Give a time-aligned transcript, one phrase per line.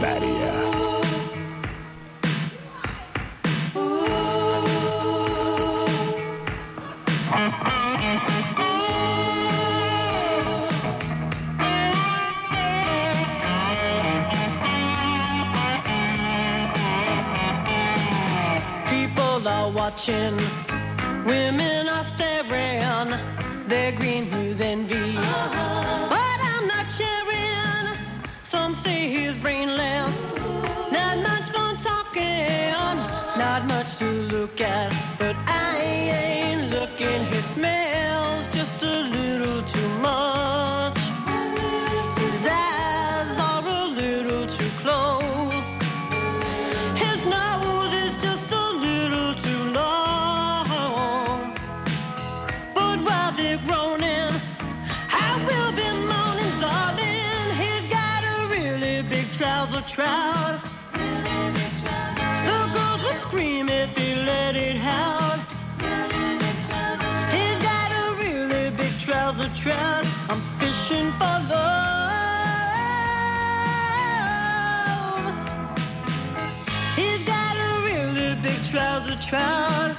[0.00, 0.54] barrier.
[18.88, 20.36] People are watching,
[21.24, 21.87] women
[79.20, 79.96] trout.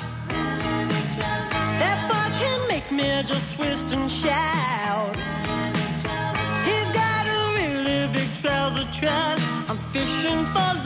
[1.79, 5.15] That boy can make me just twist and shout.
[6.65, 9.39] He's got a really big trouser trout.
[9.69, 10.78] I'm fishing for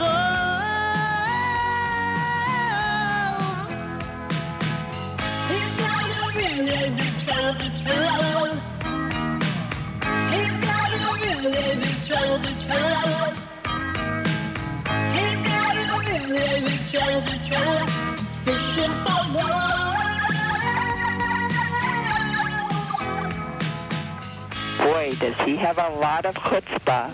[24.78, 27.10] Boy, does he have a lot of chutzpah.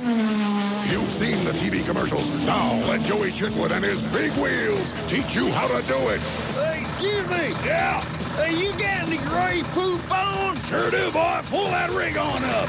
[0.90, 2.28] You've seen the TV commercials.
[2.44, 6.20] Now let Joey Chitwood and his big wheels teach you how to do it.
[6.20, 7.50] Hey, excuse me.
[7.64, 8.00] Yeah,
[8.36, 10.60] Hey, you got any gray poop on?
[10.64, 11.42] sure do, boy.
[11.46, 12.68] Pull that rig on up.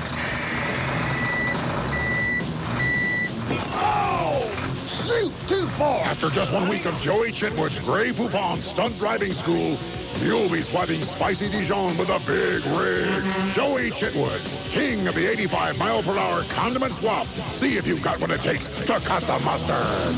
[3.73, 4.60] Oh!
[5.05, 6.01] Shoot, too far.
[6.01, 9.77] After just one week of Joey Chitwood's Grey Poupon stunt driving school,
[10.21, 13.53] you'll be swiping spicy Dijon with a big rig.
[13.53, 17.27] Joey Chitwood, king of the 85 mile per hour condiment swap.
[17.55, 20.15] See if you've got what it takes to cut the mustard.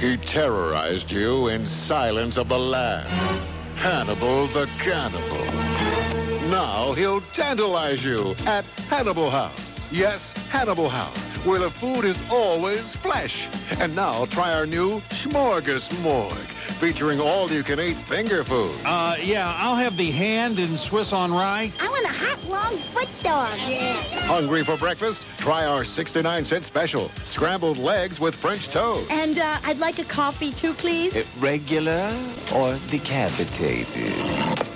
[0.00, 3.10] He terrorized you in Silence of the Lambs.
[3.76, 5.44] Hannibal the Cannibal.
[6.48, 9.69] Now he'll tantalize you at Hannibal House.
[9.90, 13.48] Yes, Hannibal House, where the food is always flesh.
[13.70, 16.46] And now try our new Smorgasmorg,
[16.78, 18.76] featuring all-you-can-eat finger food.
[18.84, 21.72] Uh, yeah, I'll have the hand and Swiss on rye.
[21.80, 23.58] I want a hot, long foot dog.
[23.58, 25.22] Hungry for breakfast?
[25.38, 29.10] Try our 69 cent special, scrambled legs with French toast.
[29.10, 31.12] And uh, I'd like a coffee too, please.
[31.40, 32.16] Regular
[32.52, 34.69] or decapitated?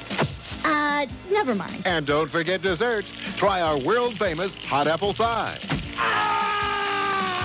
[0.64, 1.82] Uh, never mind.
[1.86, 3.04] And don't forget dessert.
[3.36, 5.58] Try our world-famous hot apple pie.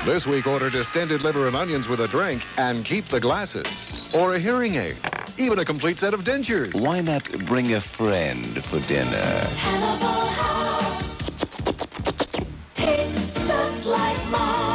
[0.05, 3.67] This week, order distended liver and onions with a drink and keep the glasses.
[4.13, 4.97] Or a hearing aid.
[5.37, 6.73] Even a complete set of dentures.
[6.73, 9.47] Why not bring a friend for dinner?
[12.77, 14.68] And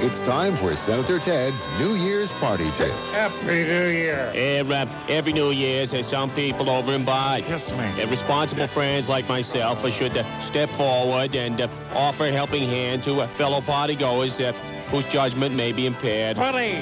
[0.00, 2.94] it's time for Senator Ted's New Year's party tips.
[3.10, 4.30] Happy New Year.
[4.34, 7.38] Every, uh, every New Year's, there's some people over and by.
[7.48, 8.00] Yes, ma'am.
[8.00, 13.02] Uh, responsible friends like myself should uh, step forward and uh, offer a helping hand
[13.04, 14.52] to uh, fellow partygoers uh,
[14.90, 16.36] whose judgment may be impaired.
[16.36, 16.76] Buddy.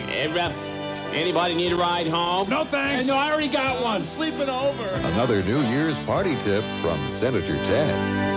[1.13, 2.51] Anybody need a ride home?
[2.51, 3.07] No thanks.
[3.07, 4.05] no, I already got one.
[4.05, 4.85] Sleeping over.
[4.85, 8.36] Another New Year's party tip from Senator Ted.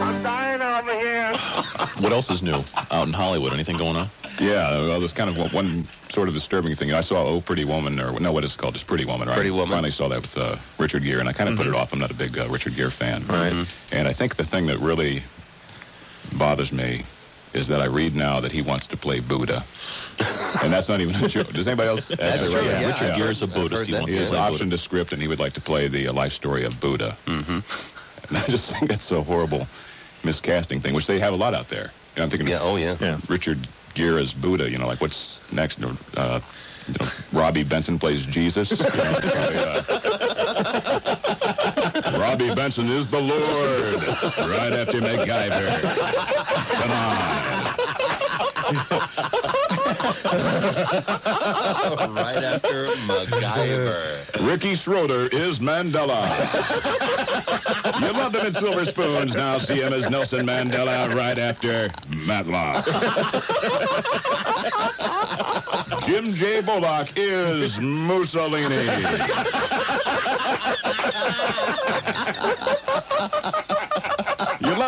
[0.80, 2.02] I'm dying over here.
[2.02, 3.54] What else is new out in Hollywood?
[3.54, 4.10] Anything going on?
[4.40, 6.94] Yeah, well, there's kind of one, one sort of disturbing thing.
[6.94, 8.74] I saw Oh Pretty Woman, or no, what is it called?
[8.74, 9.36] Just Pretty Woman, right?
[9.36, 9.70] Pretty Woman.
[9.76, 11.92] Finally saw that with uh, Richard Gere, and I kind of put it off.
[11.92, 13.26] I'm not a big uh, Richard Gere fan.
[13.28, 13.68] Right.
[13.92, 15.24] And I think the thing that really
[16.38, 17.04] bothers me
[17.54, 19.66] is that I read now that he wants to play Buddha.
[20.20, 21.52] and that's not even a joke.
[21.52, 22.08] Does anybody else?
[22.08, 22.86] That's true, yeah.
[22.86, 23.88] Richard Gere's a I've Buddhist.
[23.88, 24.76] He wants He to has play optioned Buddha.
[24.76, 27.18] a script, and he would like to play the uh, life story of Buddha.
[27.26, 27.60] Mm-hmm.
[28.28, 29.66] And I just think that's so horrible
[30.24, 31.94] miscasting thing, which they have a lot out there.
[32.16, 32.98] You know, I'm thinking Yeah, oh, yeah.
[33.00, 33.20] yeah.
[33.30, 34.70] Richard Gere as Buddha.
[34.70, 35.80] You know, like what's next?
[35.84, 36.40] Uh,
[36.88, 38.70] you know, Robby Benson plays Jesus.
[38.72, 39.84] You know, uh,
[42.20, 44.04] Robby Benson is the Lord.
[44.50, 45.82] Right after MacGyver.
[46.82, 47.76] Come on.
[52.14, 54.46] right after MacGyver.
[54.48, 56.30] Ricky Schroder is Mandela.
[58.02, 59.34] you loved him in Silver Spoons.
[59.34, 62.86] Now see him as Nelson Mandela right after Matlock.
[66.06, 66.62] Jim J.
[66.62, 68.88] Bullock is Mussolini.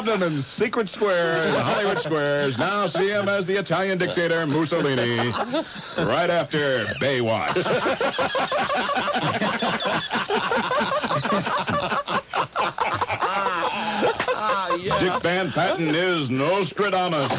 [0.02, 2.58] In Secret Square, Hollywood Squares.
[2.58, 5.30] Now see him as the Italian dictator Mussolini,
[6.00, 7.54] right after Baywatch.
[15.00, 17.32] Dick Van Patten is Nostradamus.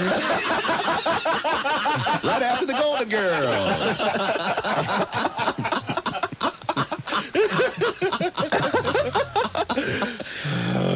[2.23, 3.53] right after the Golden Girl.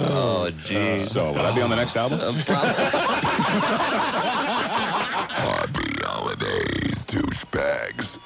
[0.09, 0.51] Oh,
[1.47, 1.53] gee.
[1.53, 2.21] So, will be on the next album?
[2.21, 2.75] Uh,
[5.29, 8.19] Happy holidays, douchebags.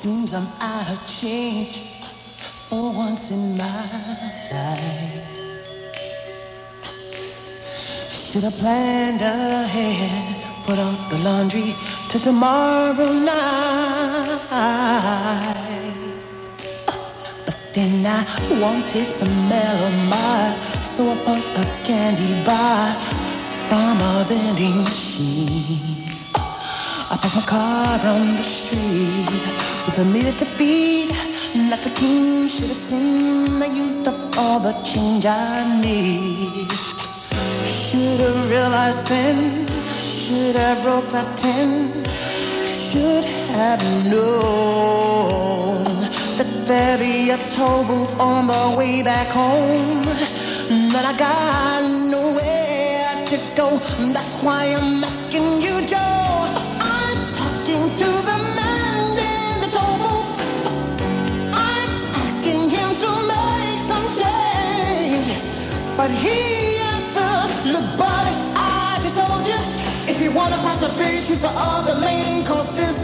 [0.00, 1.82] Seems I'm out of change
[2.68, 3.82] for once in my
[4.50, 5.24] life.
[8.10, 11.76] Should have planned ahead, put off the laundry
[12.10, 13.54] to tomorrow night.
[17.46, 18.26] But then I
[18.60, 20.56] wanted some melamine,
[20.96, 22.96] so I bought a candy bar
[23.68, 26.10] from a vending machine.
[26.34, 29.30] I parked my car on the street
[29.86, 31.14] with a meter to feed.
[31.54, 36.72] Not the king should have seen I used up all the change I need.
[37.86, 39.79] Should have realized then,
[40.30, 42.04] should have broke that ten,
[42.92, 43.24] should
[43.58, 45.82] have known
[46.38, 50.04] that there'd be a toll booth on the way back home.
[50.92, 51.82] That I got
[52.16, 53.80] nowhere to go.
[54.14, 55.98] That's why I'm asking you, Joe.
[56.78, 60.22] I'm talking to the man in the toll.
[61.70, 61.92] I'm
[62.22, 65.26] asking him to make some change.
[65.96, 66.49] But he
[70.34, 72.99] Want to cross the bridge, use the other lane, cause this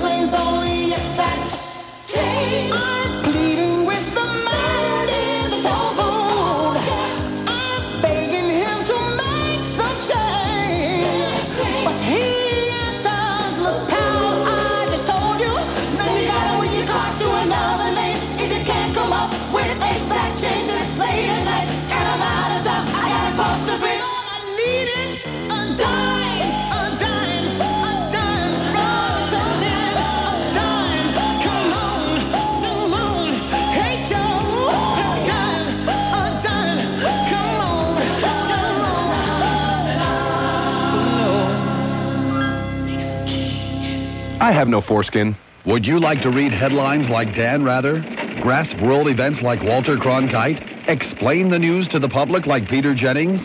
[44.46, 45.34] I have no foreskin.
[45.64, 47.98] Would you like to read headlines like Dan Rather?
[48.42, 50.88] Grasp world events like Walter Cronkite?
[50.88, 53.40] Explain the news to the public like Peter Jennings?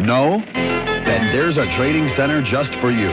[0.00, 0.42] No?
[0.54, 3.10] Then there's a training center just for you.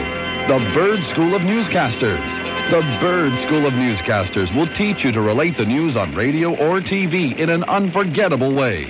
[0.47, 2.71] The Bird School of Newscasters.
[2.71, 6.81] The Bird School of Newscasters will teach you to relate the news on radio or
[6.81, 8.85] TV in an unforgettable way.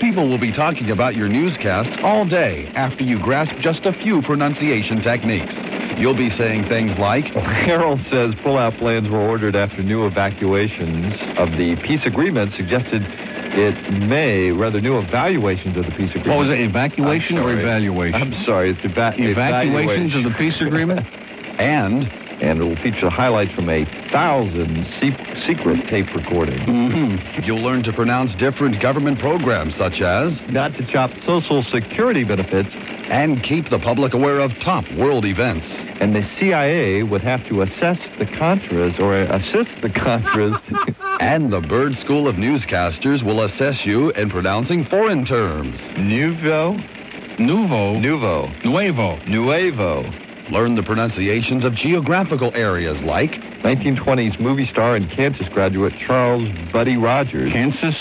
[0.00, 4.22] People will be talking about your newscasts all day after you grasp just a few
[4.22, 5.54] pronunciation techniques.
[6.00, 11.50] You'll be saying things like, Harold says pullout plans were ordered after new evacuations of
[11.58, 16.28] the peace agreement suggested it may, rather new evaluations of the peace agreement.
[16.28, 18.14] What was it, evacuation or evaluation?
[18.14, 21.06] I'm sorry, it's eva- Evacuations of the peace agreement?
[21.58, 26.60] and and it will feature highlights from a thousand se- secret tape recordings.
[26.68, 27.42] Mm-hmm.
[27.44, 32.70] You'll learn to pronounce different government programs such as not to chop Social Security benefits
[33.10, 35.66] and keep the public aware of top world events.
[36.00, 40.60] And the CIA would have to assess the Contras or assist the Contras.
[41.20, 45.78] and the Bird School of Newscasters will assess you in pronouncing foreign terms.
[45.98, 46.78] Nouveau,
[47.38, 49.16] Nouveau, Nouveau, Nuevo.
[49.26, 50.29] Nuevo.
[50.50, 56.96] Learn the pronunciations of geographical areas like 1920s movie star and Kansas graduate Charles Buddy
[56.96, 57.52] Rogers.
[57.52, 57.96] Kansas?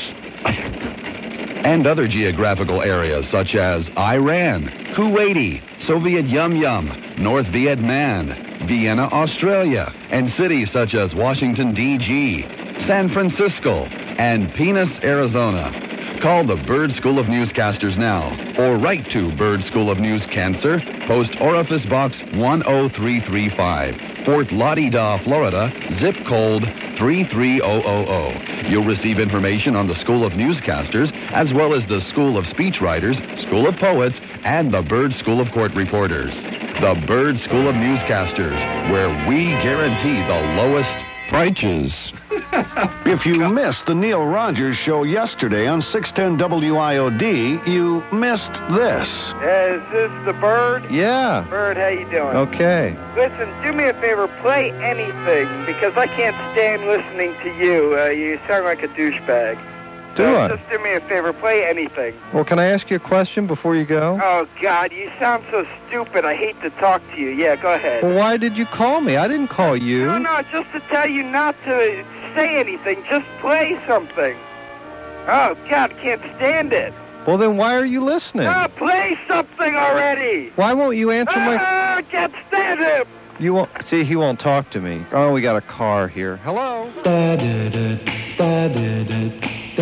[1.63, 8.27] and other geographical areas such as Iran, Kuwaiti, Soviet Yum Yum, North Vietnam,
[8.65, 12.45] Vienna, Australia, and cities such as Washington, D.G.,
[12.87, 15.88] San Francisco, and Penis, Arizona.
[16.21, 20.81] Call the Bird School of Newscasters now or write to Bird School of News Cancer,
[21.07, 26.63] Post Orifice Box 10335, Fort Lauderdale, Florida, zip code
[26.97, 28.69] 33000.
[28.69, 33.15] You'll receive information on the School of Newscasters, as well as the School of Speechwriters,
[33.41, 36.33] School of Poets, and the Bird School of Court Reporters.
[36.81, 38.59] The Bird School of Newscasters,
[38.91, 40.99] where we guarantee the lowest
[41.29, 41.93] prices.
[43.05, 49.07] If you missed the Neil Rogers show yesterday on 610 WIOD, you missed this.
[49.41, 50.89] Is this the bird?
[50.89, 51.45] Yeah.
[51.49, 52.35] Bird, how you doing?
[52.35, 52.97] Okay.
[53.15, 57.97] Listen, do me a favor, play anything because I can't stand listening to you.
[57.99, 59.57] Uh, you sound like a douchebag.
[60.15, 60.47] Do so I?
[60.49, 62.15] Just do me a favor, play anything.
[62.33, 64.19] Well, can I ask you a question before you go?
[64.21, 66.25] Oh God, you sound so stupid.
[66.25, 67.29] I hate to talk to you.
[67.29, 68.03] Yeah, go ahead.
[68.03, 69.15] Well, why did you call me?
[69.17, 70.05] I didn't call you.
[70.05, 73.03] No, no, just to tell you not to say anything.
[73.09, 74.35] Just play something.
[75.27, 76.93] Oh God, can't stand it.
[77.27, 78.47] Well, then why are you listening?
[78.47, 80.51] Oh, play something already.
[80.55, 81.57] Why won't you answer my...
[81.59, 83.05] Ah, can't stand him.
[83.39, 83.69] You won't...
[83.87, 85.05] See, he won't talk to me.
[85.11, 86.37] Oh, we got a car here.
[86.37, 86.91] Hello?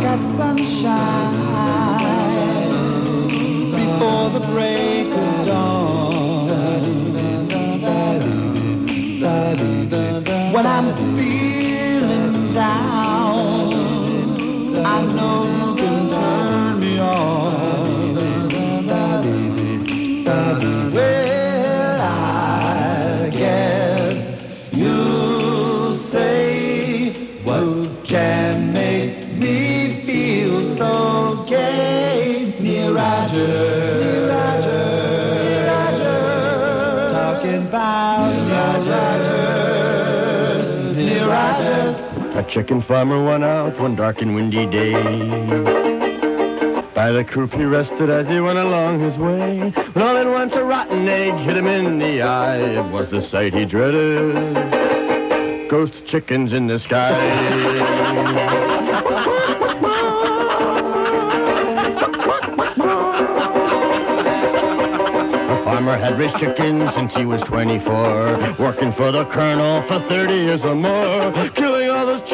[0.00, 1.34] got sunshine
[3.70, 6.46] before the break of dawn.
[10.54, 13.74] When I'm feeling down,
[14.86, 15.74] I know
[42.56, 44.94] chicken farmer went out one dark and windy day.
[46.94, 49.74] By the coop he rested as he went along his way.
[49.92, 52.56] When all at once a rotten egg hit him in the eye.
[52.56, 55.68] It was the sight he dreaded.
[55.68, 57.12] Ghost chickens in the sky.
[65.50, 70.32] The farmer had raised chickens since he was 24, working for the colonel for 30
[70.32, 71.50] years or more, those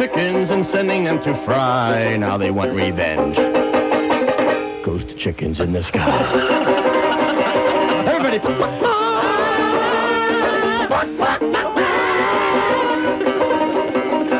[0.03, 2.17] chickens and sending them to fry.
[2.17, 3.37] Now they want revenge.
[4.85, 6.03] Ghost chickens in the sky.
[8.09, 8.39] Everybody.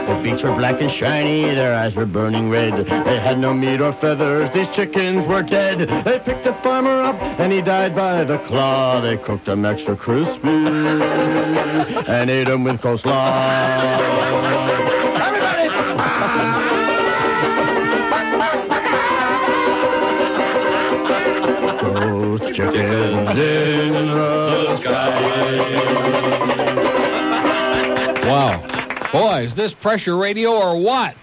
[0.09, 2.85] The beaks were black and shiny, their eyes were burning red.
[2.85, 5.89] They had no meat or feathers, these chickens were dead.
[6.05, 9.01] They picked the farmer up, and he died by the claw.
[9.01, 14.62] They cooked him extra crispy and ate him with coleslaw.
[22.53, 25.41] Ghost chickens in the sky.
[28.27, 29.11] Wow.
[29.13, 31.15] Boy, is this pressure radio or what?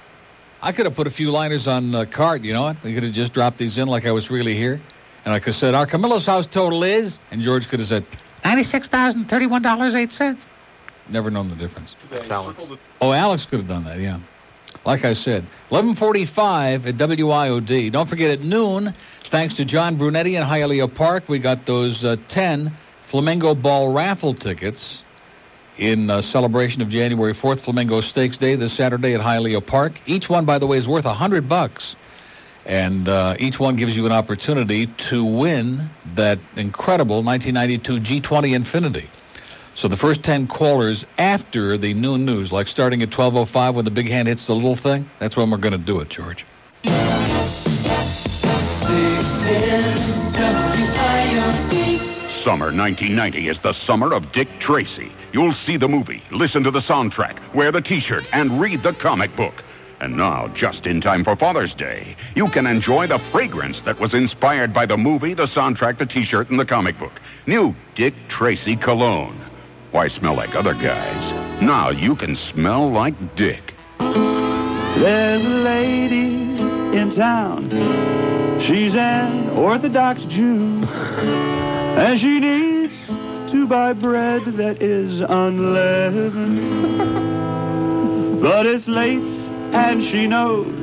[0.62, 2.84] I could have put a few liners on the card, you know what?
[2.84, 4.82] We could have just dropped these in like I was really here.
[5.26, 8.06] And I could have said, our Camillo's house total is, and George could have said,
[8.44, 10.38] $96,031.08.
[11.10, 11.96] Never known the difference.
[12.10, 12.66] That's Alex.
[13.02, 14.20] Oh, Alex could have done that, yeah.
[14.86, 17.92] Like I said, 1145 at WIOD.
[17.92, 18.94] Don't forget at noon,
[19.30, 24.34] thanks to John Brunetti and Hialeah Park, we got those uh, 10 Flamingo Ball raffle
[24.34, 25.04] tickets
[25.78, 30.00] in uh, celebration of January 4th, Flamingo Stakes Day, this Saturday at Hialeah Park.
[30.08, 31.96] Each one, by the way, is worth 100 bucks.
[32.66, 39.06] And uh, each one gives you an opportunity to win that incredible 1992 G20 Infiniti.
[39.76, 43.92] So the first 10 callers after the noon news, like starting at 12.05 when the
[43.92, 46.46] big hand hits the little thing, that's when we're going to do it, George.
[52.44, 55.12] Summer 1990 is the summer of Dick Tracy.
[55.34, 59.36] You'll see the movie, listen to the soundtrack, wear the t-shirt, and read the comic
[59.36, 59.62] book.
[60.00, 64.14] And now, just in time for Father's Day, you can enjoy the fragrance that was
[64.14, 67.20] inspired by the movie, the soundtrack, the t-shirt, and the comic book.
[67.46, 69.38] New Dick Tracy cologne.
[69.92, 71.62] Why smell like other guys?
[71.62, 73.74] Now you can smell like Dick.
[74.00, 76.62] There's a lady
[76.98, 77.70] in town.
[78.62, 80.86] She's an Orthodox Jew.
[82.00, 82.96] And she needs
[83.52, 86.62] to buy bread that is unleavened.
[88.42, 89.28] but it's late,
[89.74, 90.82] and she knows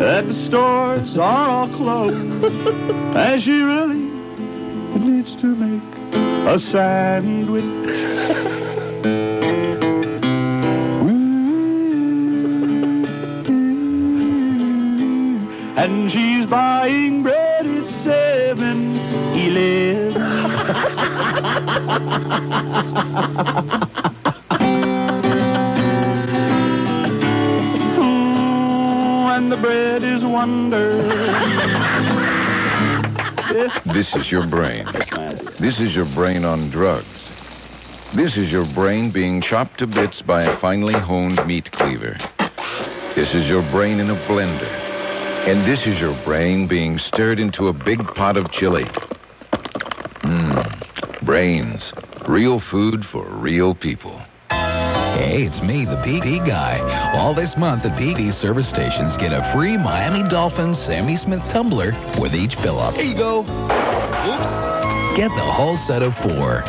[0.00, 2.44] that the stores are all closed.
[2.44, 4.10] and she really
[4.98, 5.82] needs to make
[6.48, 7.64] a sandwich.
[15.76, 17.49] And she's buying bread
[29.36, 31.02] and the bread is wonder.
[33.86, 34.86] This is your brain.
[35.58, 37.06] This is your brain on drugs.
[38.14, 42.16] This is your brain being chopped to bits by a finely honed meat cleaver.
[43.14, 44.70] This is your brain in a blender.
[45.46, 48.88] And this is your brain being stirred into a big pot of chili.
[51.30, 51.92] Brains.
[52.26, 54.20] Real food for real people.
[54.50, 56.80] Hey, it's me, the PP guy.
[57.16, 61.92] All this month at PP service stations get a free Miami Dolphins Sammy Smith tumbler
[62.18, 62.94] with each fill up.
[62.94, 63.42] Here you go.
[63.42, 65.16] Oops.
[65.16, 66.64] Get the whole set of four.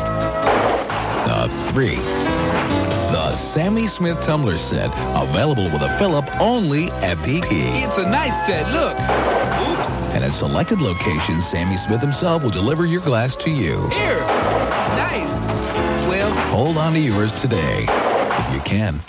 [1.26, 1.96] The three.
[1.96, 7.84] The Sammy Smith tumbler set, available with a fill up only at PP.
[7.84, 8.70] It's a nice set.
[8.70, 8.94] Look.
[8.96, 9.88] Oops.
[10.14, 13.88] And at selected locations, Sammy Smith himself will deliver your glass to you.
[13.88, 14.41] Here.
[16.52, 16.58] Nice.
[16.58, 19.00] Well, Hold on to yours today, if you can.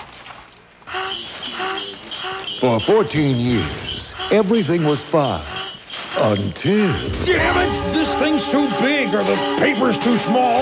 [2.59, 5.45] For 14 years, everything was fine.
[6.15, 6.93] Until.
[7.25, 7.93] Damn it!
[7.93, 10.61] This thing's too big or the paper's too small.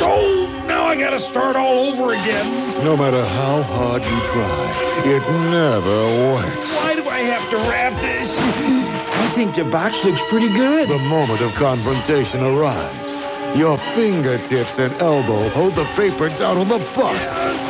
[0.00, 2.82] Oh, now I gotta start all over again.
[2.82, 6.70] No matter how hard you try, it never works.
[6.70, 8.28] Why do I have to wrap this?
[8.38, 10.88] I think the box looks pretty good.
[10.88, 13.11] The moment of confrontation arrives.
[13.54, 17.18] Your fingertips and elbow hold the paper down on the box,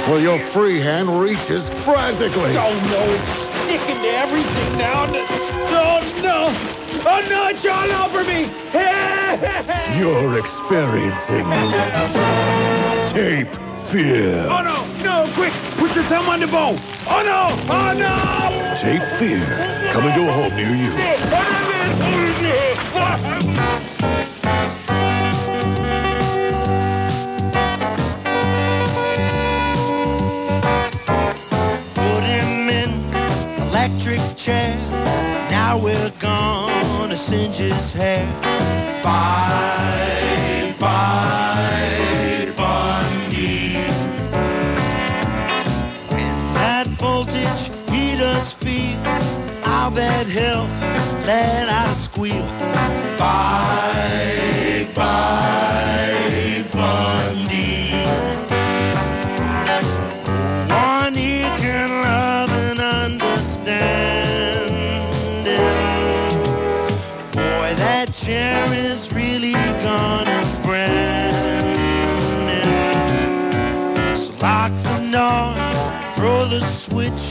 [0.08, 2.56] while your free hand reaches frantically.
[2.56, 3.26] Oh no, it's
[3.64, 5.06] sticking to everything now.
[5.06, 6.54] Oh no!
[7.04, 8.48] Oh no, it's all over me!
[9.98, 11.50] You're experiencing
[13.12, 13.52] tape
[13.90, 14.46] fear.
[14.48, 15.52] Oh no, no, quick!
[15.78, 16.78] Put your thumb on the bow!
[17.08, 17.58] Oh no!
[17.68, 18.76] Oh no!
[18.80, 20.92] Tape fear coming to a home near you.
[34.12, 34.76] electric chair.
[35.50, 38.26] Now we're gonna singe his hair.
[39.02, 42.52] Fight, fight,
[46.54, 48.98] that voltage he does feel,
[49.64, 50.68] I'll bet he'll
[51.26, 52.46] let out a squeal.
[53.18, 55.61] Fight, fight,
[75.22, 75.54] door,
[76.16, 77.22] throw the switch.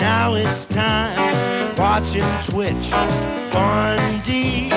[0.00, 1.76] Now it's time.
[1.76, 2.90] Watch him twitch.
[3.52, 4.70] Bundy.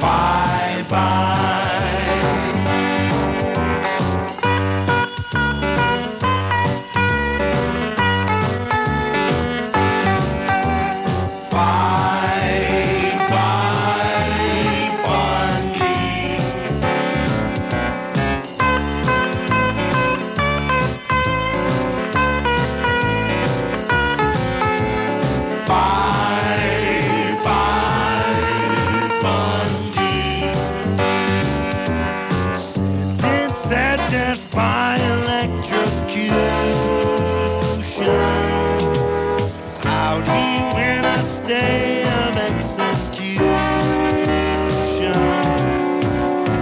[0.00, 0.84] Bye.
[0.88, 1.59] Bye,
[41.50, 43.40] stay of execution.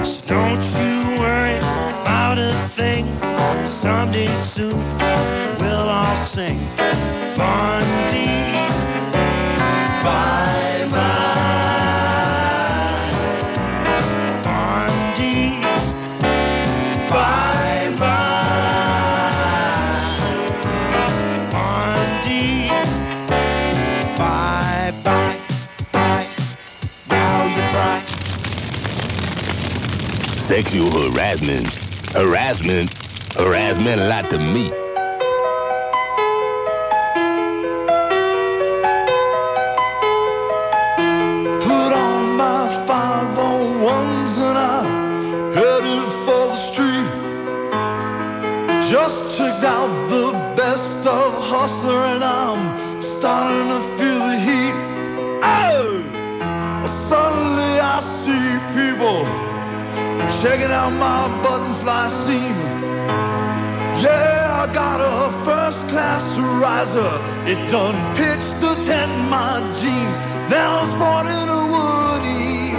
[0.03, 3.05] So don't you worry about a thing.
[3.83, 4.81] Someday soon
[30.59, 31.73] Sexual harassment.
[32.15, 32.93] Harassment.
[33.37, 34.78] Harassment a lot to me.
[60.43, 62.61] Checking out my button fly scene.
[64.03, 66.23] Yeah, I got a first class
[66.63, 67.15] riser.
[67.51, 70.17] It done pitched to tent my jeans.
[70.49, 72.77] Now I was brought in a woody.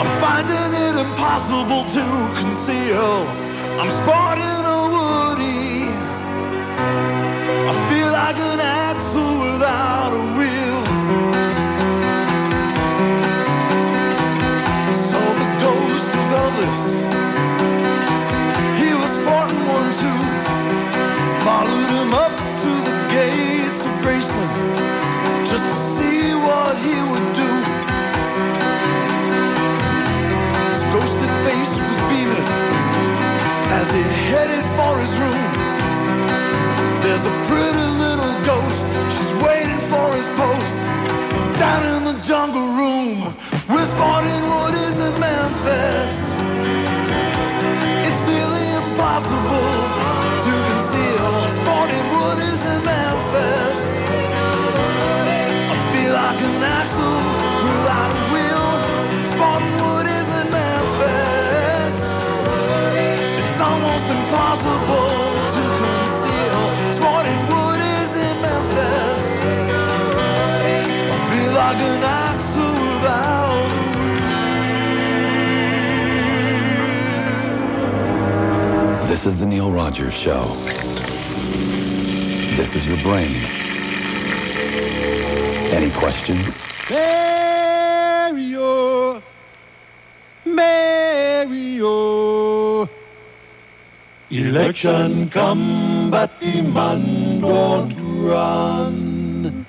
[0.00, 2.04] I'm finding it impossible to
[2.40, 3.48] conceal.
[3.80, 5.86] I'm sporting a Woody.
[7.70, 10.27] I feel like an axle without a
[37.20, 40.78] There's a pretty little ghost, she's waiting for his post.
[41.58, 43.34] Down in the jungle room,
[43.68, 46.14] we're what is in Memphis.
[48.06, 49.74] It's nearly impossible
[50.46, 51.34] to conceal.
[51.58, 52.06] Sporting.
[55.74, 57.18] I feel like an axle
[57.66, 58.68] without a wheel.
[59.34, 59.74] Sporting.
[63.42, 65.07] It's almost impossible
[79.28, 80.54] is the Neil Rogers Show.
[82.56, 83.36] This is your brain.
[85.70, 86.46] Any questions?
[86.88, 88.32] Mario,
[90.46, 91.88] Mario.
[94.30, 97.94] Election come, but the man don't
[98.26, 99.66] run.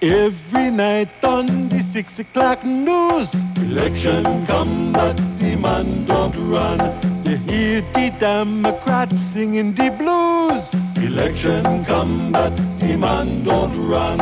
[0.00, 6.78] Every night on the six o'clock news, election come, but the man don't run.
[7.24, 10.66] You hear the Democrats singing the blues.
[10.96, 14.20] Election come, but the man don't run.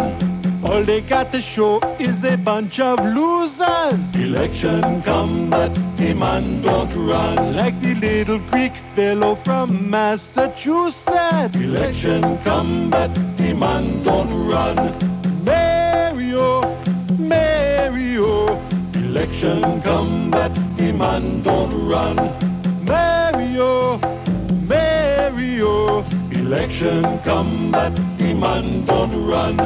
[0.65, 4.01] All they got to show is a bunch of losers.
[4.17, 7.55] Election come, but the man don't run.
[7.55, 11.55] Like the little Greek fellow from Massachusetts.
[11.55, 14.77] Election come, but the man don't run.
[15.45, 16.63] Mario,
[17.19, 18.68] Mario.
[19.19, 22.15] Election come, but the man don't run.
[22.85, 23.99] Mario,
[24.69, 26.05] Mario.
[26.31, 29.57] Election come, but the man don't run.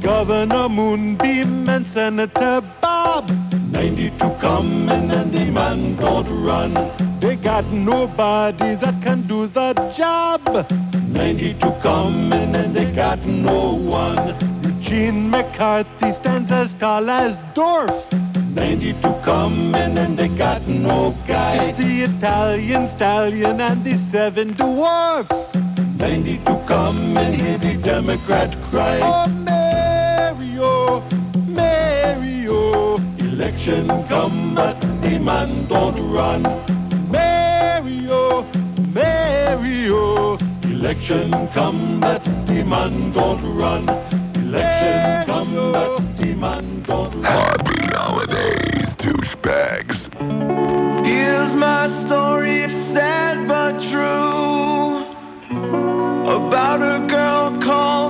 [0.00, 3.28] Governor Moonbeam and Senator Bob.
[3.72, 6.74] 92 coming and the man don't run.
[7.18, 10.70] They got nobody that can do the job.
[11.10, 14.36] 92 coming and they got no one.
[14.62, 17.36] Eugene McCarthy stands as tall as
[18.54, 18.94] dwarfs.
[18.94, 21.64] 92 coming and they got no guy.
[21.64, 25.54] It's the Italian stallion and the seven dwarfs.
[25.98, 29.00] 92 coming, hear the Democrat cry.
[29.02, 31.00] Oh, Mario,
[31.48, 32.96] Mario.
[33.18, 36.42] Election come, but the man don't run.
[37.10, 38.46] Mario,
[38.92, 40.38] Mario.
[40.64, 43.88] Election come, but the man don't run.
[44.36, 47.63] Election come, but the man don't run.
[48.34, 50.00] Holidays, douchebags.
[51.06, 55.04] Here's my story, sad but true.
[56.26, 58.03] About a girl called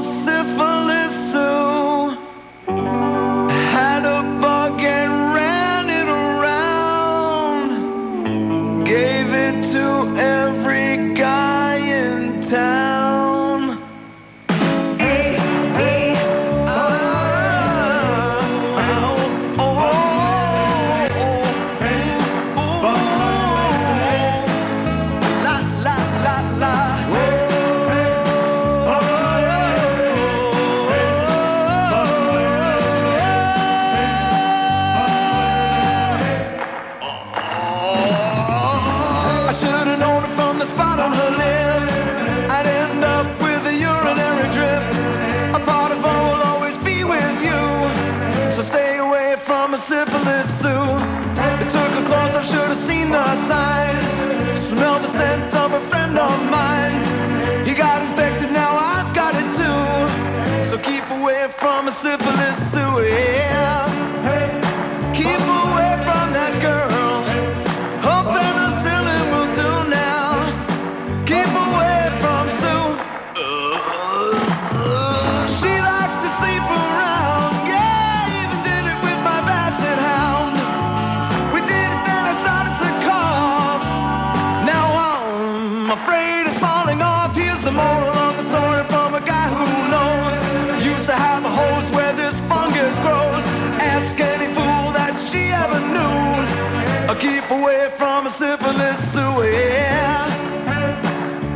[85.94, 87.36] afraid it's falling off.
[87.36, 90.36] Here's the moral of the story from a guy who knows.
[90.84, 93.44] Used to have a hose where this fungus grows.
[93.78, 97.10] Ask any fool that she ever knew.
[97.10, 99.46] Or keep away from a syphilis sewer.
[99.46, 100.26] Yeah.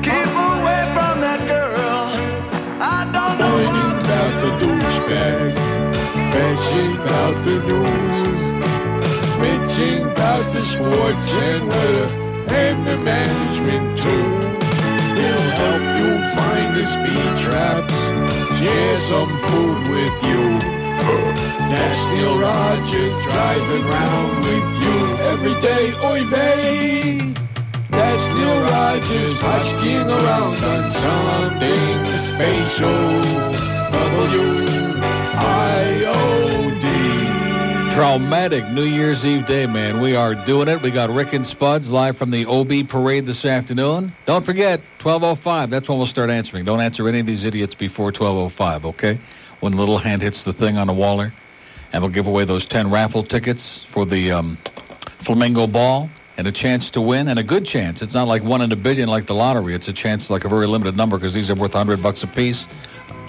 [0.07, 2.07] Keep away from that girl.
[2.81, 3.89] I don't know Boy, why.
[3.99, 5.59] About the douchebags,
[6.33, 8.29] bitching about the news,
[9.43, 12.28] bitching about the sports and weather
[12.89, 14.27] the management too.
[15.19, 17.97] He'll help you find the speed traps,
[18.59, 20.43] share some food with you.
[21.69, 24.97] That's Neil Rogers driving round with you
[25.33, 27.35] every day, oy vey.
[27.91, 33.03] That's Neil Rogers husking around on something special.
[33.93, 34.79] W-I-O-D.
[37.99, 40.01] Traumatic New Year's Eve day, man.
[40.01, 40.81] We are doing it.
[40.83, 44.13] We got Rick and Spuds live from the OB parade this afternoon.
[44.25, 45.69] Don't forget, 12.05.
[45.69, 46.65] That's when we'll start answering.
[46.65, 49.21] Don't answer any of these idiots before 12.05, okay?
[49.59, 51.35] When little hand hits the thing on the waller.
[51.93, 54.59] And we'll give away those 10 raffle tickets for the um,
[55.25, 58.01] Flamingo Ball and a chance to win, and a good chance.
[58.01, 59.75] It's not like one in a billion like the lottery.
[59.75, 62.29] It's a chance like a very limited number because these are worth 100 bucks a
[62.29, 62.69] piece.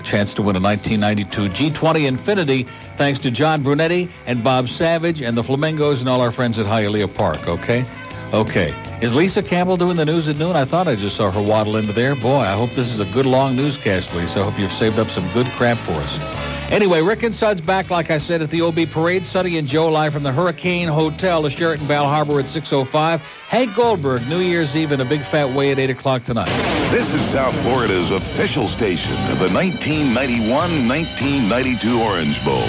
[0.04, 5.38] Chance to win a 1992 G20 Infiniti thanks to John Brunetti and Bob Savage and
[5.38, 7.86] the Flamingos and all our friends at Hialeah Park, okay?
[8.34, 8.76] Okay.
[9.02, 10.56] Is Lisa Campbell doing the news at noon?
[10.56, 12.16] I thought I just saw her waddle into there.
[12.16, 14.42] Boy, I hope this is a good long newscast, Lisa.
[14.42, 16.49] I hope you've saved up some good crap for us.
[16.72, 19.26] Anyway, Rick and Spuds back, like I said, at the OB Parade.
[19.26, 23.22] Sonny and Joe live from the Hurricane Hotel, the Sheraton Bal Harbour at 6.05.
[23.48, 26.46] Hank Goldberg, New Year's Eve in a big fat way at 8 o'clock tonight.
[26.92, 32.68] This is South Florida's official station of the 1991-1992 Orange Bowl.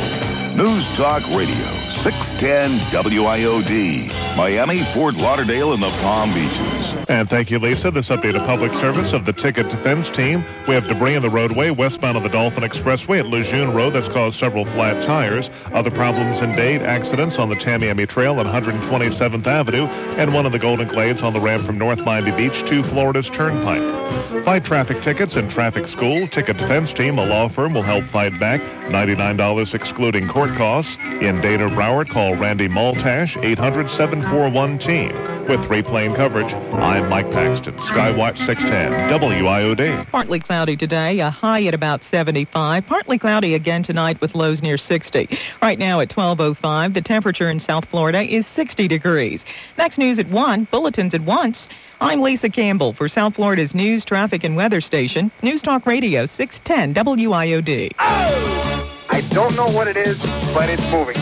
[0.57, 6.81] News Talk Radio, 610 WIOD, Miami, Fort Lauderdale, and the Palm Beaches.
[7.09, 7.91] And thank you, Lisa.
[7.91, 10.45] This updated public service of the ticket defense team.
[10.69, 14.09] We have debris in the roadway westbound of the Dolphin Expressway at Lejeune Road that's
[14.09, 15.51] caused several flat tires.
[15.73, 20.53] Other problems in Dade, accidents on the Tamiami Trail on 127th Avenue, and one in
[20.53, 24.45] the Golden Glades on the ramp from North Miami Beach to Florida's Turnpike.
[24.45, 26.29] Fight traffic tickets and traffic school.
[26.29, 28.61] Ticket defense team, a law firm, will help fight back.
[28.91, 30.97] $99 excluding court costs.
[31.21, 35.49] In Dade or Broward, call Randy Maltash, 800-741-TEAM.
[35.49, 40.07] With three-plane coverage, I'm Mike Paxton, Skywatch 610, WIOD.
[40.11, 42.87] Partly cloudy today, a high at about 75.
[42.87, 45.39] Partly cloudy again tonight with lows near 60.
[45.63, 49.47] Right now at 12.05, the temperature in South Florida is 60 degrees.
[49.79, 51.67] Next news at 1, bulletins at once.
[52.03, 56.93] I'm Lisa Campbell for South Florida's news, traffic, and weather station, News Talk Radio 610
[57.07, 57.93] WIOD.
[57.99, 58.71] Oh!
[59.09, 60.19] I don't know what it is,
[60.53, 61.17] but it's moving.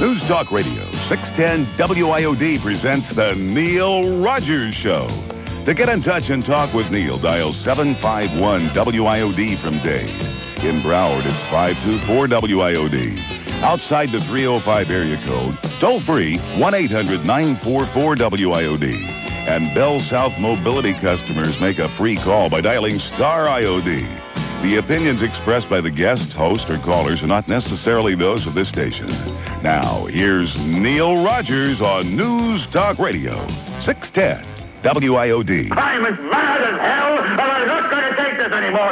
[0.00, 5.08] News Talk Radio, 610 WIOD presents the Neil Rogers Show.
[5.64, 10.08] To get in touch and talk with Neil, dial 751 WIOD from Dade.
[10.64, 13.18] In Broward, it's 524 WIOD.
[13.60, 18.84] Outside the 305 area code, toll free 1 800 944 WIOD.
[19.48, 24.27] And Bell South Mobility customers make a free call by dialing Star IOD.
[24.62, 28.68] The opinions expressed by the guests, host, or callers are not necessarily those of this
[28.68, 29.06] station.
[29.62, 33.46] Now, here's Neil Rogers on News Talk Radio,
[33.80, 34.44] 610
[34.82, 35.70] WIOD.
[35.70, 38.90] I'm as mad as hell, and I'm not going to take this anymore.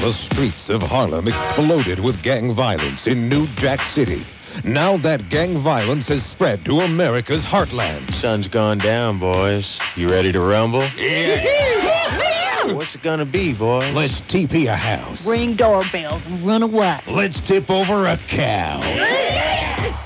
[0.00, 4.26] The streets of Harlem exploded with gang violence in New Jack City.
[4.64, 8.14] Now that gang violence has spread to America's heartland.
[8.14, 9.78] Sun's gone down, boys.
[9.96, 10.82] You ready to rumble?
[10.96, 11.61] Yeah.
[12.64, 13.92] What's it gonna be, boys?
[13.94, 15.26] Let's TP a house.
[15.26, 17.00] Ring doorbells and run away.
[17.08, 18.80] Let's tip over a cow.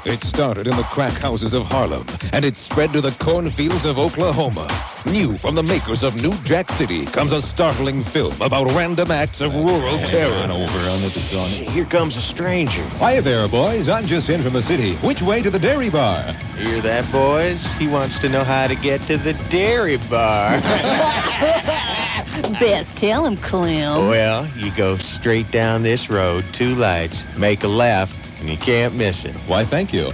[0.06, 3.98] It started in the crack houses of Harlem, and it spread to the cornfields of
[3.98, 4.68] Oklahoma.
[5.06, 9.40] New from the makers of New Jack City comes a startling film about random acts
[9.40, 10.50] of rural terror.
[10.50, 11.48] over under the gun.
[11.50, 12.82] Here comes a stranger.
[12.98, 13.88] Hi there, boys.
[13.88, 14.96] I'm just in from the city.
[14.96, 16.32] Which way to the dairy bar?
[16.56, 17.62] Hear that, boys?
[17.78, 20.60] He wants to know how to get to the dairy bar.
[22.60, 24.08] Best tell him, Clem.
[24.08, 28.94] well, you go straight down this road, two lights, make a left, and you can't
[28.94, 29.34] miss it.
[29.46, 30.10] Why, thank you.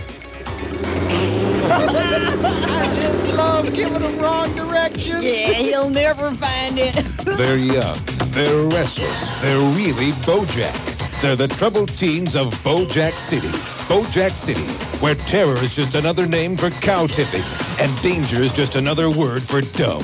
[1.73, 5.25] I just love giving them wrong directions.
[5.25, 7.07] Yeah, he'll never find it.
[7.25, 7.99] They're young.
[8.33, 9.41] They're restless.
[9.41, 11.21] They're really Bojack.
[11.23, 13.49] They're the troubled teens of Bojack City.
[13.89, 14.67] Bojack City,
[15.01, 17.45] where terror is just another name for cow tipping,
[17.79, 20.03] and danger is just another word for dumb.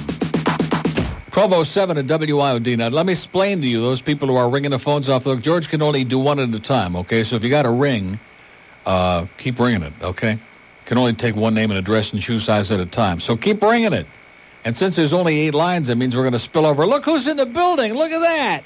[1.35, 2.79] 1207 at WIOD.
[2.79, 5.41] Now, let me explain to you, those people who are ringing the phones off, look,
[5.41, 7.23] George can only do one at a time, okay?
[7.25, 8.19] So if you got a ring,
[8.87, 10.39] uh, keep ringing it, okay?
[10.89, 13.21] Can only take one name and address and shoe size at a time.
[13.21, 14.07] So keep ringing it.
[14.65, 16.87] And since there's only eight lines, that means we're going to spill over.
[16.87, 17.93] Look who's in the building.
[17.93, 18.65] Look at that.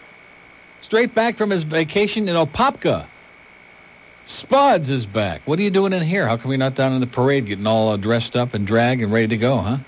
[0.83, 3.07] Straight back from his vacation in Apopka.
[4.25, 5.43] Spuds is back.
[5.47, 6.29] What are you doing in here?
[6.29, 9.03] How come you're not down in the parade getting all uh, dressed up and drag
[9.03, 9.79] and ready to go, huh?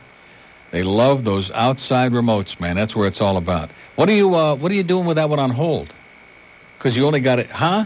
[0.73, 2.75] They love those outside remotes, man.
[2.75, 3.71] That's where it's all about.
[3.95, 5.95] What are you uh, What are you doing with that one on hold?
[6.79, 7.85] Because you only got it, huh?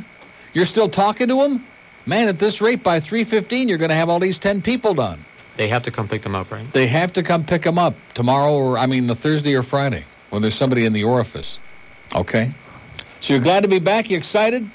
[0.54, 1.66] You're still talking to him,
[2.08, 2.28] man.
[2.28, 5.24] At this rate, by three fifteen, you're going to have all these ten people done.
[5.56, 6.72] They have to come pick them up, right?
[6.72, 10.04] They have to come pick them up tomorrow, or I mean, a Thursday or Friday,
[10.30, 11.58] when there's somebody in the orifice.
[12.14, 12.54] Okay.
[13.20, 14.08] So you're glad to be back.
[14.10, 14.68] You excited?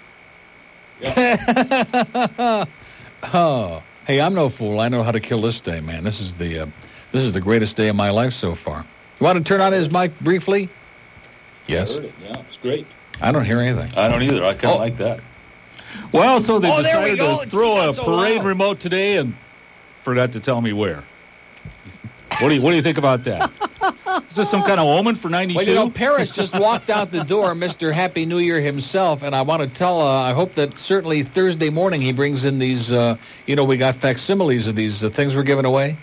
[0.99, 2.65] Yeah.
[3.23, 4.79] oh, hey, I'm no fool.
[4.79, 6.03] I know how to kill this day, man.
[6.03, 6.65] This is the uh,
[7.11, 8.85] this is the greatest day of my life so far.
[9.19, 10.69] You want to turn on his mic briefly?
[11.67, 11.89] Yes.
[11.89, 12.13] I heard it.
[12.21, 12.85] Yeah, it's great.
[13.21, 13.97] I don't hear anything.
[13.97, 14.43] I don't either.
[14.43, 15.21] I kind of like that.
[16.11, 18.45] Well, so they Oh, decided to throw a so parade loud.
[18.45, 19.33] remote today and
[20.03, 21.03] forgot to tell me where.
[22.39, 23.51] What do you What do you think about that?
[24.29, 25.57] Is this some kind of omen for '92?
[25.57, 27.91] Well, you know, Paris just walked out the door, Mr.
[27.93, 30.01] Happy New Year himself, and I want to tell.
[30.01, 32.91] Uh, I hope that certainly Thursday morning he brings in these.
[32.91, 35.97] Uh, you know, we got facsimiles of these uh, things we're giving away,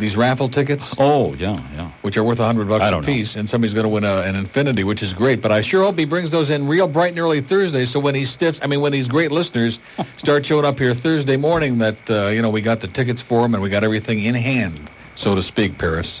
[0.00, 0.94] these raffle tickets.
[0.98, 1.90] Oh yeah, yeah.
[2.02, 3.06] Which are worth a hundred bucks I a don't know.
[3.06, 5.40] piece, and somebody's going to win a, an Infiniti, which is great.
[5.40, 8.14] But I sure hope he brings those in real bright and early Thursday, so when
[8.14, 9.78] he stiffs, I mean, when these great listeners
[10.16, 13.42] start showing up here Thursday morning, that uh, you know we got the tickets for
[13.42, 16.20] them and we got everything in hand, so to speak, Paris.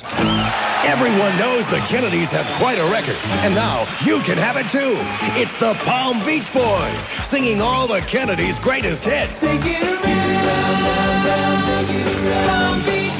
[0.82, 4.96] Everyone knows the Kennedys have quite a record, and now you can have it too.
[5.40, 9.38] It's the Palm Beach Boys singing all the Kennedys' greatest hits.
[9.40, 12.48] Take it around, round, round, round, take it around.
[12.48, 13.19] Palm Beach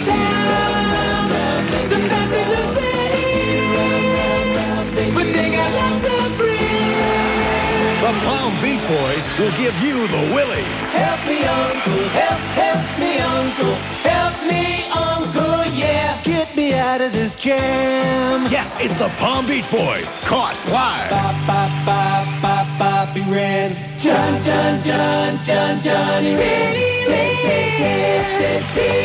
[8.90, 10.66] Boys will give you the willies.
[10.90, 12.08] Help me, Uncle.
[12.08, 13.74] Help, help me, Uncle.
[14.02, 16.20] Help me, Uncle, yeah.
[16.24, 18.50] Get me out of this jam.
[18.50, 20.08] Yes, it's the Palm Beach Boys.
[20.22, 21.08] Caught live.
[21.08, 23.76] Bop, bop, bop, bop, boppy red.
[24.00, 26.74] John, John, John, John, Johnny red.
[27.06, 29.00] Take, take, take, take, take, take.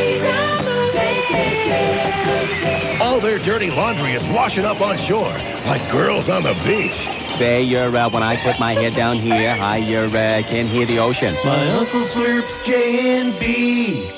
[3.02, 7.08] All their dirty laundry is washing up on shore, like girls on the beach.
[7.38, 10.86] Say you're, uh, when I put my head down here, I you're, uh, can hear
[10.86, 11.36] the ocean.
[11.44, 14.10] My uncle slurps J and B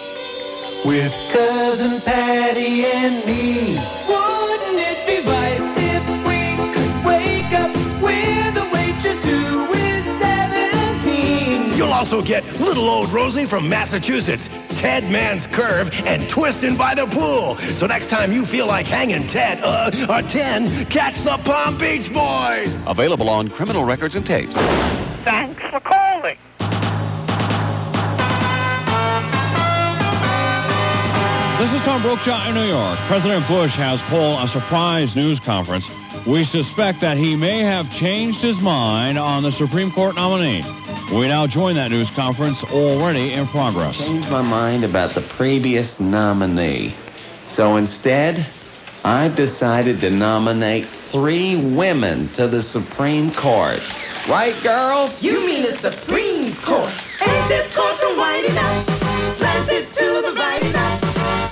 [0.85, 3.73] with cousin Patty and me.
[4.07, 11.75] Wouldn't it be vice if we could wake up with a waitress who is 17?
[11.75, 17.05] You'll also get little old Rosie from Massachusetts, Ted Man's Curve, and Twisting by the
[17.07, 17.55] Pool.
[17.75, 22.11] So next time you feel like hanging Ted, uh, or 10, catch the Palm Beach
[22.11, 22.83] Boys.
[22.85, 24.53] Available on criminal records and tapes.
[24.53, 26.37] Thanks for calling.
[31.57, 32.99] This is Tom Brookshire in New York.
[33.07, 35.85] President Bush has called a surprise news conference.
[36.27, 40.65] We suspect that he may have changed his mind on the Supreme Court nominee.
[41.11, 43.97] We now join that news conference already in progress.
[43.97, 46.93] Changed my mind about the previous nominee.
[47.47, 48.45] So instead,
[49.05, 53.81] I've decided to nominate three women to the Supreme Court.
[54.27, 55.21] Right, girls?
[55.21, 56.91] You mean the Supreme Court?
[57.21, 58.85] Ain't this courtroom wide enough?
[59.37, 61.01] Slanted to the right enough.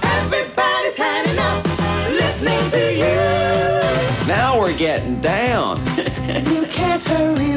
[0.03, 1.65] Everybody's hiding up,
[2.09, 4.27] listening to you.
[4.27, 5.81] Now we're getting down.
[6.25, 7.54] You can't hurry,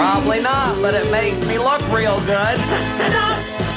[0.00, 2.58] Probably not, but it makes me look real good.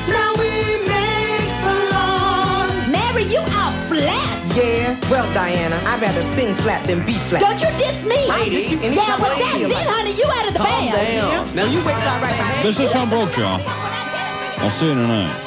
[0.04, 0.50] Now we
[0.84, 2.90] make the laws.
[2.92, 4.56] Mary, you are flat.
[4.56, 7.40] Yeah, well, Diana, I'd rather sing flat than be flat.
[7.42, 8.28] Don't you diss me.
[8.28, 10.12] Ladies, anytime yeah, well, I that's feel it, like- honey.
[10.14, 11.22] You out of the Calm band.
[11.22, 11.56] down.
[11.56, 13.44] Now you wait till I write my This is Tom Brookshire.
[13.44, 15.40] I'll see you tonight.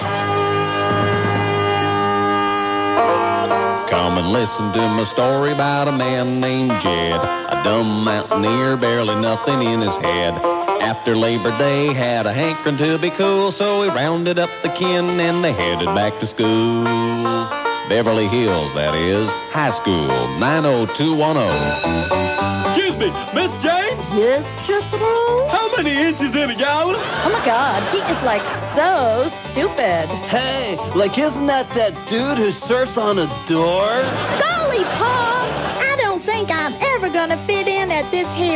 [3.90, 9.14] Come and listen to my story about a man named Jed, a dumb mountaineer, barely
[9.16, 10.34] nothing in his head.
[10.86, 15.18] After Labor Day, had a hankering to be cool, so we rounded up the kin
[15.18, 16.84] and they headed back to school.
[17.88, 20.06] Beverly Hills, that is, high school,
[20.38, 22.70] 90210.
[22.70, 23.98] Excuse me, Miss Jane?
[24.14, 25.48] Yes, Jethro?
[25.48, 26.94] How many inches in a gallon?
[26.94, 27.82] Oh, my God.
[27.92, 28.42] He is like
[28.76, 30.06] so stupid.
[30.30, 33.88] Hey, like, isn't that that dude who surfs on a door?
[34.38, 34.55] Golly,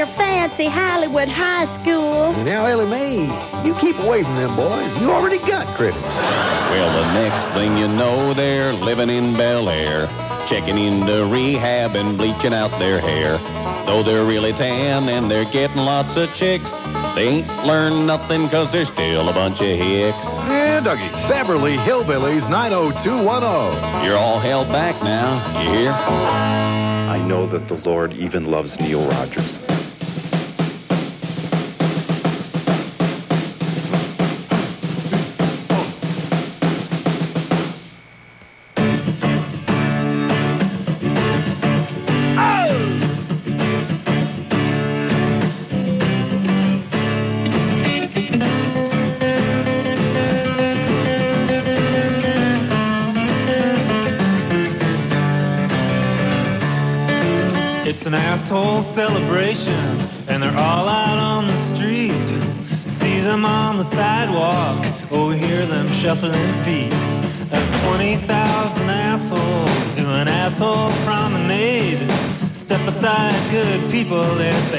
[0.00, 2.32] at this here fancy Hollywood high school.
[2.44, 5.00] Now, Ellie Mae, you keep away from them boys.
[5.00, 6.00] You already got credit.
[6.00, 10.06] Well, the next thing you know, they're living in Bel Air,
[10.48, 13.38] checking into rehab and bleaching out their hair.
[13.86, 16.70] Though they're really tan and they're getting lots of chicks,
[17.14, 20.16] They ain't learned nothing because they're still a bunch of hicks.
[20.48, 21.10] Yeah, Dougie.
[21.28, 24.04] Beverly Hillbillies 90210.
[24.04, 25.60] You're all held back now.
[25.60, 25.90] You hear?
[25.90, 29.59] I know that the Lord even loves Neil Rogers.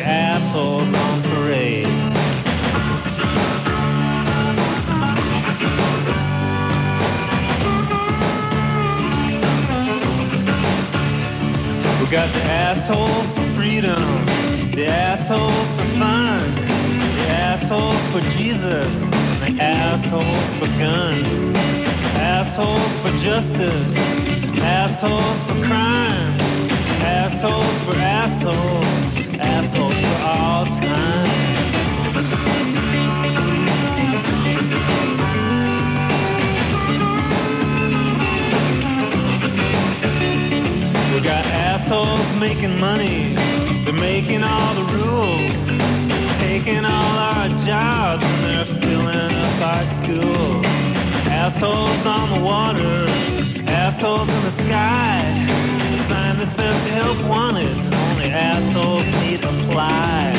[0.04, 1.86] Assholes on parade.
[12.00, 14.26] We got the assholes for freedom,
[14.76, 18.94] the assholes for fun, the assholes for Jesus,
[19.40, 21.56] the assholes for guns,
[22.16, 23.96] assholes for justice,
[24.58, 26.40] assholes for crime,
[27.02, 31.32] assholes for assholes, assholes for all time.
[41.14, 43.36] We got assholes making money.
[43.84, 45.52] They're making all the rules.
[46.40, 50.66] Taking all our jobs and they're filling up our schools.
[51.28, 53.06] Assholes on the water.
[53.68, 55.22] Assholes in the sky.
[55.92, 57.91] The sign that says help wanted.
[58.24, 60.34] Only assholes need apply.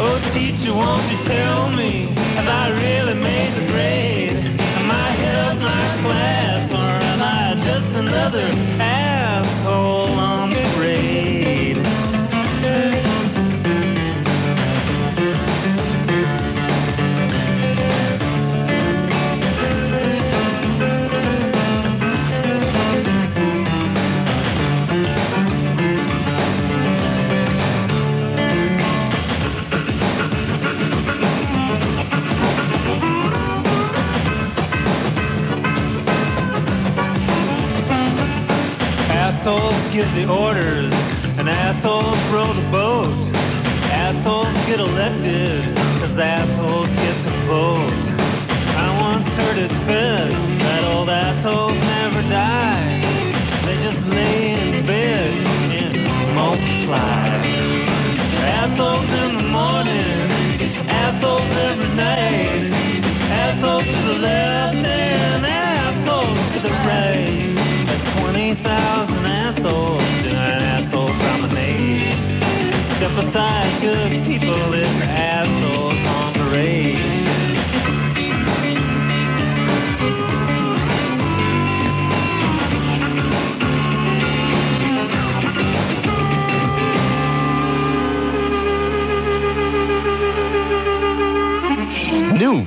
[0.00, 3.41] Oh, teacher, won't you tell me, have I really made